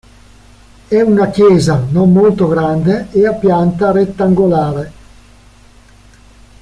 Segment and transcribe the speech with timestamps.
[0.87, 4.91] È una chiesa non molto grande e a pianta rettangolare.